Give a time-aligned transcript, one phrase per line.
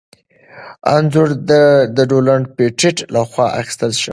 [0.95, 1.29] انځور
[1.97, 4.09] د ډونلډ پېټټ لخوا اخیستل شوی.